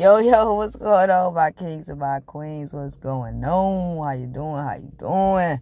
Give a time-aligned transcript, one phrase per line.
[0.00, 2.72] Yo, yo, what's going on, my kings and my queens?
[2.72, 4.02] What's going on?
[4.02, 4.64] How you doing?
[4.64, 5.60] How you doing?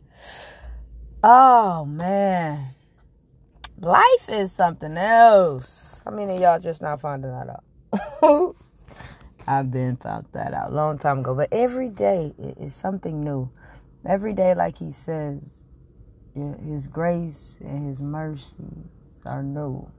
[1.25, 2.73] Oh man.
[3.81, 6.01] Life is something else.
[6.09, 8.55] Many of y'all just not finding that out?
[9.49, 11.35] I've been found that out a long time ago.
[11.35, 13.51] But every day is something new.
[14.07, 15.65] Every day, like he says,
[16.65, 18.55] his grace and his mercy
[19.27, 19.91] are new.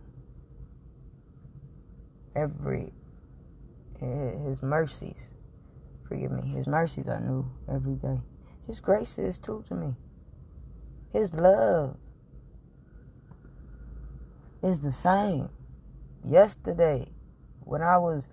[2.37, 2.93] Every
[3.99, 5.33] his mercies,
[6.07, 8.21] forgive me, his mercies are new every day.
[8.67, 9.95] His grace is too to me.
[11.11, 11.97] His love
[14.61, 15.49] is the same.
[16.23, 17.09] Yesterday,
[17.61, 18.27] when I was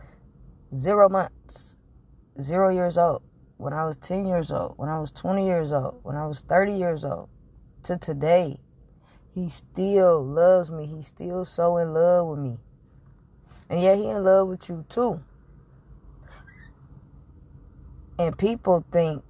[0.76, 1.76] zero months,
[2.40, 3.22] zero years old,
[3.56, 6.40] when I was 10 years old, when I was 20 years old, when I was
[6.42, 7.28] 30 years old,
[7.84, 8.58] to today,
[9.34, 10.86] he still loves me.
[10.86, 12.58] He's still so in love with me.
[13.68, 15.20] And yet he in love with you too.
[18.18, 19.22] And people think,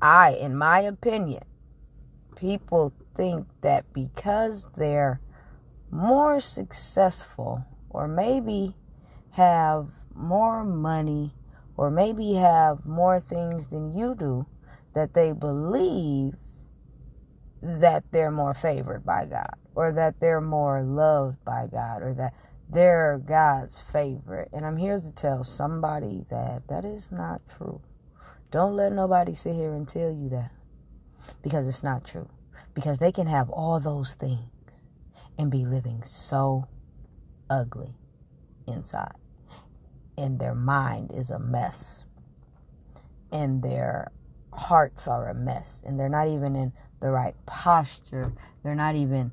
[0.00, 1.44] I, in my opinion,
[2.34, 5.20] people think that because they're
[5.90, 8.74] more successful or maybe
[9.32, 11.34] have more money
[11.76, 14.46] or maybe have more things than you do,
[14.94, 16.34] that they believe
[17.62, 22.34] that they're more favored by God or that they're more loved by God or that
[22.68, 24.48] they're God's favorite.
[24.52, 27.80] And I'm here to tell somebody that that is not true.
[28.52, 30.52] Don't let nobody sit here and tell you that
[31.42, 32.28] because it's not true.
[32.74, 34.50] Because they can have all those things
[35.38, 36.68] and be living so
[37.48, 37.94] ugly
[38.68, 39.14] inside.
[40.18, 42.04] And their mind is a mess.
[43.32, 44.12] And their
[44.52, 45.82] hearts are a mess.
[45.86, 48.34] And they're not even in the right posture.
[48.62, 49.32] They're not even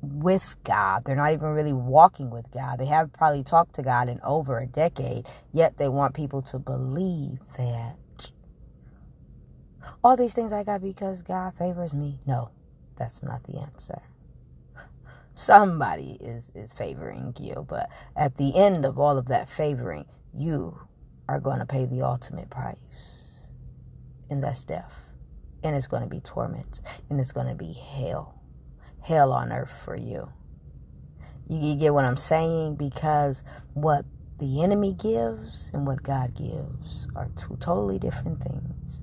[0.00, 1.04] with God.
[1.04, 2.78] They're not even really walking with God.
[2.78, 6.58] They have probably talked to God in over a decade, yet they want people to
[6.58, 7.96] believe that
[10.04, 12.20] all these things I got because God favors me.
[12.26, 12.50] No,
[12.96, 14.02] that's not the answer.
[15.34, 20.80] Somebody is, is favoring you, but at the end of all of that favoring, you
[21.28, 23.48] are going to pay the ultimate price.
[24.30, 24.94] And that's death.
[25.62, 26.80] And it's going to be torment.
[27.10, 28.40] And it's going to be hell.
[29.02, 30.32] Hell on earth for you.
[31.48, 32.76] You, you get what I'm saying?
[32.76, 33.42] Because
[33.74, 34.04] what
[34.38, 39.00] the enemy gives and what God gives are two totally different things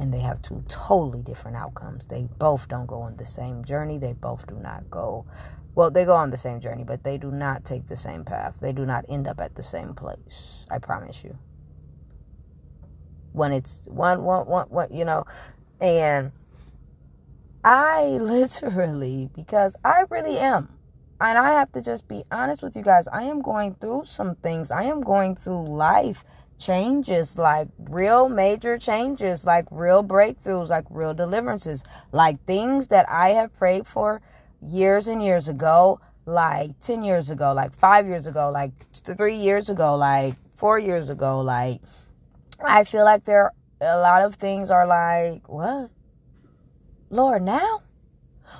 [0.00, 2.06] and they have two totally different outcomes.
[2.06, 3.98] They both don't go on the same journey.
[3.98, 5.26] They both do not go,
[5.74, 8.54] well, they go on the same journey, but they do not take the same path.
[8.62, 10.64] They do not end up at the same place.
[10.70, 11.38] I promise you.
[13.32, 15.26] When it's one, one, one, one, you know,
[15.82, 16.32] and
[17.62, 20.70] I literally, because I really am,
[21.20, 24.36] and I have to just be honest with you guys, I am going through some
[24.36, 24.70] things.
[24.70, 26.24] I am going through life
[26.60, 31.82] changes, like real major changes, like real breakthroughs, like real deliverances,
[32.12, 34.20] like things that I have prayed for
[34.62, 39.68] years and years ago, like 10 years ago, like five years ago, like three years
[39.70, 41.40] ago, like four years ago.
[41.40, 41.80] Like,
[42.62, 45.90] I feel like there, a lot of things are like, what?
[47.08, 47.82] Lord, now?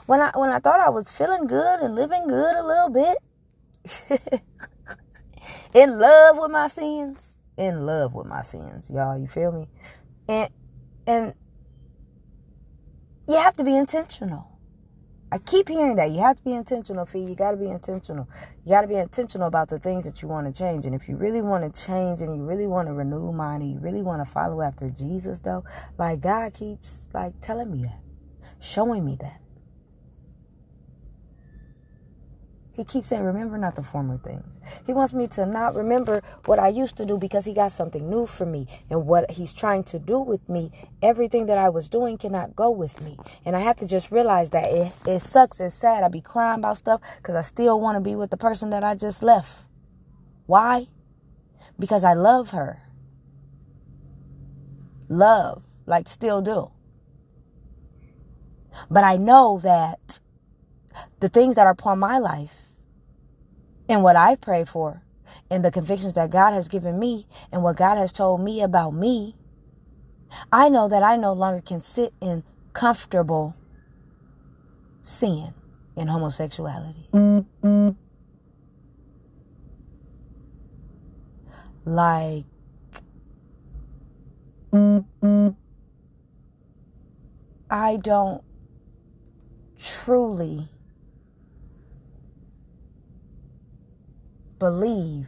[0.07, 3.19] When I, when I thought I was feeling good and living good a little bit,
[5.75, 9.19] in love with my sins, in love with my sins, y'all.
[9.19, 9.69] You feel me?
[10.27, 10.49] And
[11.07, 11.35] and
[13.29, 14.47] you have to be intentional.
[15.31, 16.11] I keep hearing that.
[16.11, 17.21] You have to be intentional, Fee.
[17.21, 18.29] You got to be intentional.
[18.65, 20.87] You got to be intentional about the things that you want to change.
[20.87, 23.73] And if you really want to change and you really want to renew mind and
[23.73, 25.63] you really want to follow after Jesus, though,
[25.99, 28.01] like God keeps like telling me that,
[28.59, 29.41] showing me that.
[32.81, 34.59] He keeps saying, remember not the former things.
[34.87, 38.09] He wants me to not remember what I used to do because he got something
[38.09, 38.67] new for me.
[38.89, 40.71] And what he's trying to do with me,
[41.03, 43.19] everything that I was doing cannot go with me.
[43.45, 45.61] And I have to just realize that it, it sucks.
[45.61, 46.05] It's sad.
[46.05, 48.83] I be crying about stuff because I still want to be with the person that
[48.83, 49.59] I just left.
[50.47, 50.87] Why?
[51.79, 52.81] Because I love her.
[55.11, 56.71] Love, like still do.
[58.91, 60.21] But I know that
[61.19, 62.60] the things that are upon my life
[63.91, 65.03] and what I pray for
[65.51, 68.95] and the convictions that God has given me and what God has told me about
[68.95, 69.37] me,
[70.53, 73.57] I know that I no longer can sit in comfortable
[75.03, 75.55] sin
[75.97, 77.09] in homosexuality.
[81.85, 82.45] Like,
[87.69, 88.45] I don't
[89.77, 90.69] truly
[94.61, 95.27] believe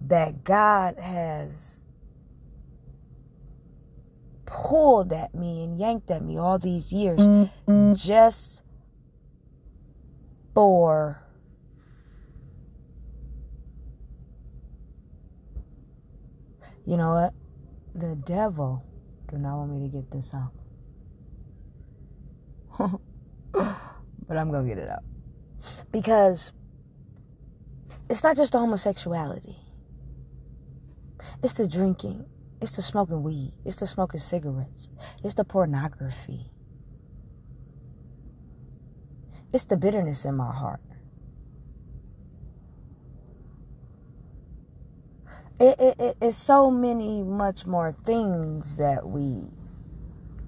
[0.00, 1.80] that God has
[4.46, 7.20] pulled at me and yanked at me all these years
[7.94, 8.62] just
[10.54, 11.20] for
[16.86, 17.34] you know what?
[17.94, 18.84] The devil
[19.30, 20.52] do not want me to get this out.
[24.26, 25.02] But i'm gonna get it out.
[25.92, 26.50] Because
[28.14, 29.58] it's not just the homosexuality
[31.42, 32.24] it's the drinking
[32.64, 33.52] it's the smoking weed.
[33.66, 34.88] It's the smoking cigarettes.
[35.22, 36.50] It's the pornography.
[39.52, 40.80] It's the bitterness in my heart.
[45.60, 49.50] It, it, it, it's so many much more things that we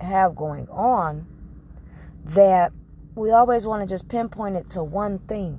[0.00, 1.26] have going on
[2.24, 2.72] that
[3.14, 5.58] we always want to just pinpoint it to one thing.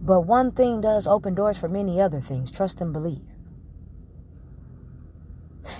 [0.00, 2.50] But one thing does open doors for many other things.
[2.50, 3.22] Trust and believe.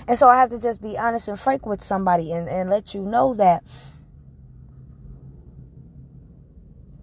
[0.07, 2.93] And so I have to just be honest and frank with somebody and, and let
[2.93, 3.63] you know that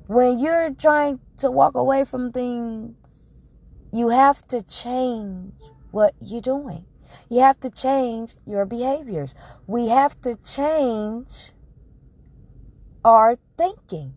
[0.06, 3.54] when you're trying to walk away from things,
[3.92, 5.52] you have to change
[5.90, 6.84] what you're doing.
[7.28, 9.34] You have to change your behaviors.
[9.66, 11.52] We have to change
[13.04, 14.16] our thinking.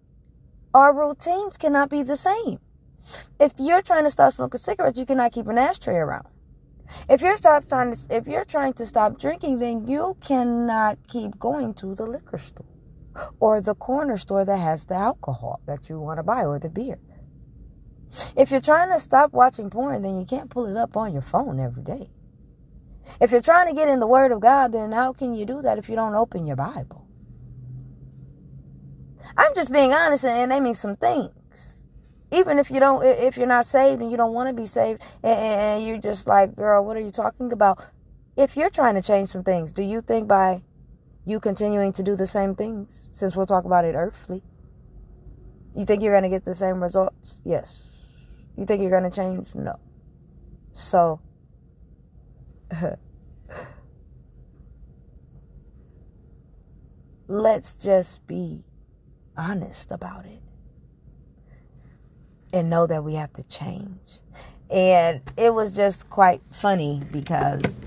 [0.73, 2.59] Our routines cannot be the same.
[3.39, 6.27] If you're trying to stop smoking cigarettes, you cannot keep an ashtray around.
[7.09, 11.37] If you're stop trying to, if you're trying to stop drinking, then you cannot keep
[11.39, 12.65] going to the liquor store
[13.39, 16.69] or the corner store that has the alcohol that you want to buy or the
[16.69, 16.99] beer.
[18.35, 21.21] If you're trying to stop watching porn, then you can't pull it up on your
[21.21, 22.09] phone every day.
[23.21, 25.61] If you're trying to get in the Word of God, then how can you do
[25.61, 27.07] that if you don't open your Bible?
[29.37, 31.38] I'm just being honest and naming some things
[32.31, 35.01] even if you don't if you're not saved and you don't want to be saved
[35.23, 37.83] and, you're just like girl what are you talking about?
[38.37, 40.63] If you're trying to change some things do you think by
[41.25, 44.43] you continuing to do the same things since we'll talk about it earthly
[45.75, 47.41] you think you're going to get the same results?
[47.45, 47.85] Yes.
[48.57, 49.53] You think you're going to change?
[49.55, 49.79] No.
[50.73, 51.21] So
[57.27, 58.65] let's just be
[59.37, 60.41] honest about it
[62.53, 64.19] and know that we have to change.
[64.69, 67.79] And it was just quite funny because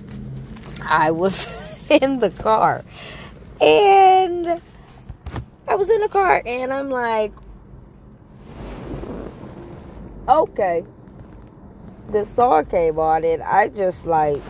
[0.82, 2.84] I was in the car
[3.60, 4.60] and
[5.68, 7.32] I was in the car and I'm like,
[10.28, 10.84] okay.
[12.10, 14.42] The song came on and I just like,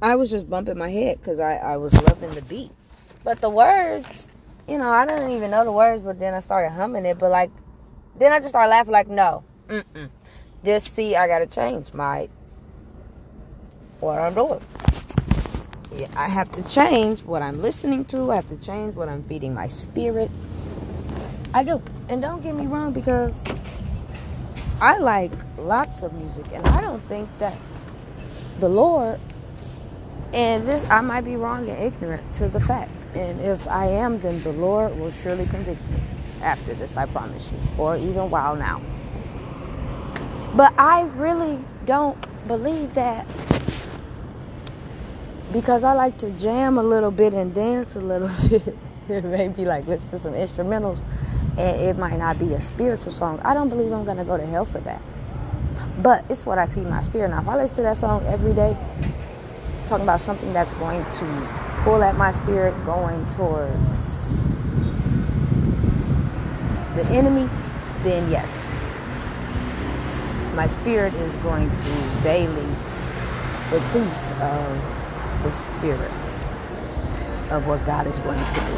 [0.00, 2.72] I was just bumping my head because I, I was loving the beat.
[3.22, 4.30] But the words,
[4.66, 7.18] you know, I didn't even know the words, but then I started humming it.
[7.18, 7.50] But like,
[8.18, 10.08] then I just started laughing, like, no, mm-mm.
[10.64, 12.28] Just see, I gotta change my
[14.00, 14.60] what I'm doing.
[15.96, 18.30] Yeah, I have to change what I'm listening to.
[18.30, 20.30] I have to change what I'm feeding my spirit.
[21.52, 23.42] I do, and don't get me wrong, because
[24.80, 27.58] I like lots of music, and I don't think that
[28.60, 29.20] the Lord.
[30.32, 33.01] And this, I might be wrong and ignorant to the fact.
[33.14, 35.98] And if I am, then the Lord will surely convict me
[36.40, 38.80] after this, I promise you, or even while now.
[40.54, 43.26] But I really don't believe that
[45.52, 49.24] because I like to jam a little bit and dance a little bit.
[49.24, 51.02] Maybe like listen to some instrumentals,
[51.58, 53.40] and it might not be a spiritual song.
[53.44, 55.02] I don't believe I'm gonna go to hell for that.
[55.98, 57.30] But it's what I feed my spirit.
[57.30, 58.76] Now, if I listen to that song every day,
[59.86, 64.46] talking about something that's going to pull at my spirit, going towards
[66.94, 67.48] the enemy,
[68.02, 68.78] then yes,
[70.54, 72.66] my spirit is going to daily
[73.72, 74.80] increase of
[75.42, 76.12] the spirit
[77.50, 78.76] of what God is going to do.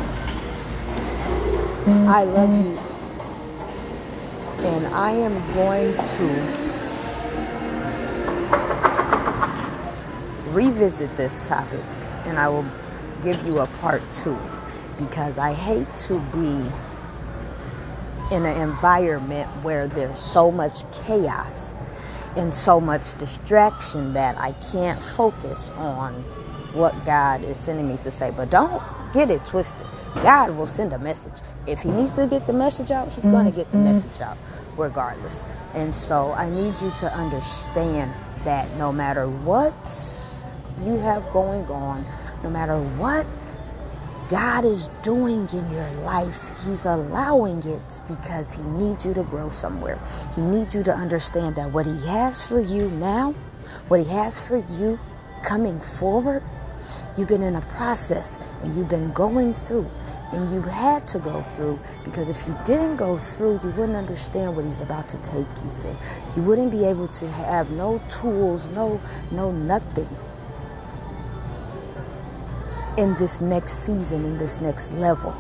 [2.09, 2.79] I love you,
[4.67, 6.27] and I am going to
[10.53, 11.83] revisit this topic,
[12.25, 12.65] and I will
[13.25, 14.39] give you a part two
[14.99, 16.61] because I hate to be
[18.35, 21.75] in an environment where there's so much chaos
[22.37, 26.15] and so much distraction that I can't focus on
[26.73, 28.31] what God is sending me to say.
[28.31, 29.87] But don't get it twisted.
[30.17, 31.41] God will send a message.
[31.67, 33.93] If He needs to get the message out, He's going to get the mm-hmm.
[33.93, 34.37] message out
[34.77, 35.47] regardless.
[35.73, 38.13] And so I need you to understand
[38.45, 40.24] that no matter what
[40.83, 42.05] you have going on,
[42.43, 43.27] no matter what
[44.29, 49.51] God is doing in your life, He's allowing it because He needs you to grow
[49.51, 49.99] somewhere.
[50.35, 53.33] He needs you to understand that what He has for you now,
[53.89, 54.99] what He has for you
[55.43, 56.43] coming forward,
[57.17, 59.89] you've been in a process and you've been going through
[60.33, 64.57] and you had to go through because if you didn't go through, you wouldn't understand
[64.57, 65.97] what he's about to take you through.
[66.35, 69.01] You wouldn't be able to have no tools, no
[69.31, 70.09] no nothing
[72.97, 75.35] in this next season, in this next level.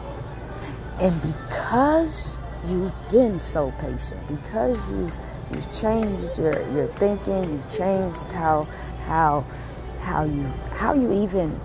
[1.00, 5.16] And because you've been so patient, because you've
[5.52, 8.66] you've changed your, your thinking, you've changed how
[9.06, 9.44] how
[10.00, 11.61] how you how you even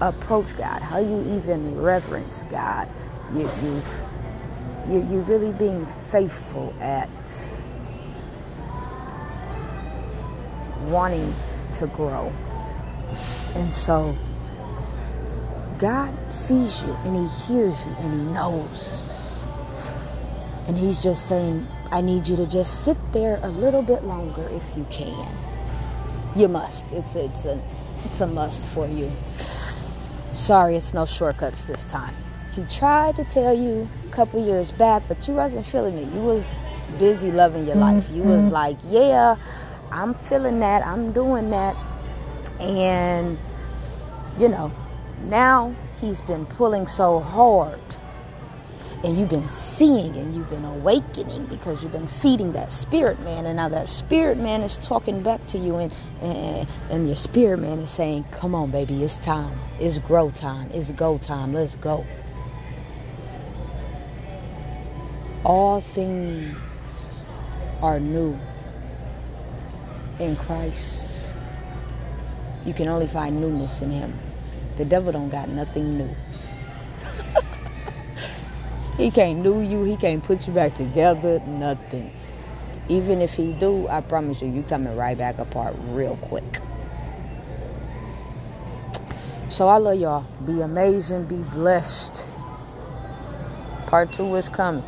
[0.00, 2.88] approach God, how you even reverence God.
[3.34, 3.94] You, you've,
[4.88, 7.08] you, you're really being faithful at
[10.86, 11.34] wanting
[11.74, 12.32] to grow.
[13.54, 14.16] And so
[15.82, 19.42] God sees you and He hears you and He knows.
[20.68, 24.48] And He's just saying, I need you to just sit there a little bit longer
[24.50, 25.28] if you can.
[26.36, 26.86] You must.
[26.92, 27.60] It's, it's, a,
[28.04, 29.10] it's a must for you.
[30.34, 32.14] Sorry, it's no shortcuts this time.
[32.52, 36.14] He tried to tell you a couple years back, but you wasn't feeling it.
[36.14, 36.46] You was
[36.96, 38.08] busy loving your life.
[38.08, 38.50] You was mm-hmm.
[38.50, 39.34] like, yeah,
[39.90, 40.86] I'm feeling that.
[40.86, 41.76] I'm doing that.
[42.60, 43.36] And,
[44.38, 44.70] you know,
[45.24, 47.80] now he's been pulling so hard
[49.04, 53.46] and you've been seeing and you've been awakening because you've been feeding that spirit man
[53.46, 57.58] and now that spirit man is talking back to you and, and and your spirit
[57.58, 59.58] man is saying come on baby it's time.
[59.80, 60.70] It's grow time.
[60.72, 61.52] It's go time.
[61.52, 62.06] Let's go.
[65.44, 66.56] All things
[67.82, 68.38] are new
[70.20, 71.34] in christ.
[72.64, 74.16] You can only find newness in him
[74.76, 76.14] the devil don't got nothing new
[78.96, 79.84] he can't do you.
[79.84, 81.40] He can't put you back together.
[81.40, 82.12] Nothing.
[82.88, 86.60] Even if he do, I promise you, you coming right back apart real quick.
[89.48, 90.24] So I love y'all.
[90.44, 91.24] Be amazing.
[91.24, 92.26] Be blessed.
[93.86, 94.84] Part two is coming.